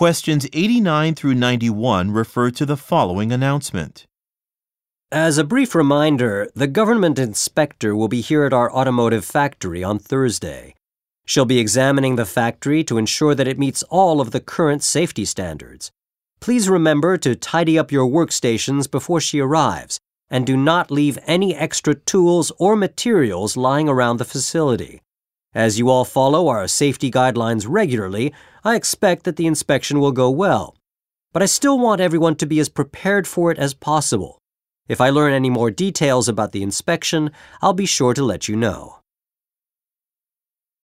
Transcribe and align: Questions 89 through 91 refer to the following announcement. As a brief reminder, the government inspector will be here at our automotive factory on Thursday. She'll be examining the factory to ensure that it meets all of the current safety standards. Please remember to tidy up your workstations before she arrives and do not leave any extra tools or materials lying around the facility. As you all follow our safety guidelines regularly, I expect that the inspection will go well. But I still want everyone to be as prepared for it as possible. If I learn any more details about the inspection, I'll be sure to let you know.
Questions 0.00 0.46
89 0.54 1.14
through 1.14 1.34
91 1.34 2.10
refer 2.10 2.50
to 2.52 2.64
the 2.64 2.78
following 2.78 3.32
announcement. 3.32 4.06
As 5.12 5.36
a 5.36 5.44
brief 5.44 5.74
reminder, 5.74 6.48
the 6.54 6.66
government 6.66 7.18
inspector 7.18 7.94
will 7.94 8.08
be 8.08 8.22
here 8.22 8.44
at 8.44 8.54
our 8.54 8.72
automotive 8.72 9.26
factory 9.26 9.84
on 9.84 9.98
Thursday. 9.98 10.74
She'll 11.26 11.44
be 11.44 11.58
examining 11.58 12.16
the 12.16 12.24
factory 12.24 12.82
to 12.84 12.96
ensure 12.96 13.34
that 13.34 13.46
it 13.46 13.58
meets 13.58 13.82
all 13.90 14.22
of 14.22 14.30
the 14.30 14.40
current 14.40 14.82
safety 14.82 15.26
standards. 15.26 15.90
Please 16.40 16.66
remember 16.66 17.18
to 17.18 17.36
tidy 17.36 17.78
up 17.78 17.92
your 17.92 18.08
workstations 18.08 18.90
before 18.90 19.20
she 19.20 19.38
arrives 19.38 20.00
and 20.30 20.46
do 20.46 20.56
not 20.56 20.90
leave 20.90 21.18
any 21.26 21.54
extra 21.54 21.94
tools 21.94 22.50
or 22.58 22.74
materials 22.74 23.54
lying 23.54 23.86
around 23.86 24.16
the 24.16 24.24
facility. 24.24 25.02
As 25.54 25.80
you 25.80 25.90
all 25.90 26.04
follow 26.04 26.46
our 26.46 26.68
safety 26.68 27.10
guidelines 27.10 27.66
regularly, 27.68 28.32
I 28.62 28.76
expect 28.76 29.24
that 29.24 29.34
the 29.34 29.48
inspection 29.48 29.98
will 29.98 30.12
go 30.12 30.30
well. 30.30 30.76
But 31.32 31.42
I 31.42 31.46
still 31.46 31.76
want 31.76 32.00
everyone 32.00 32.36
to 32.36 32.46
be 32.46 32.60
as 32.60 32.68
prepared 32.68 33.26
for 33.26 33.50
it 33.50 33.58
as 33.58 33.74
possible. 33.74 34.38
If 34.86 35.00
I 35.00 35.10
learn 35.10 35.32
any 35.32 35.50
more 35.50 35.72
details 35.72 36.28
about 36.28 36.52
the 36.52 36.62
inspection, 36.62 37.32
I'll 37.62 37.72
be 37.72 37.86
sure 37.86 38.14
to 38.14 38.22
let 38.22 38.46
you 38.46 38.54
know. 38.54 38.99